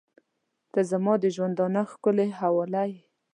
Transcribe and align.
•ته 0.71 0.79
زما 0.91 1.13
د 1.23 1.25
ژونده 1.35 1.65
ښکلي 1.91 2.27
حواله 2.39 2.83
یې. 2.91 2.99